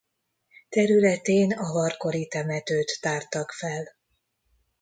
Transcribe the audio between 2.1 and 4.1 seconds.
temetőt tártak fel.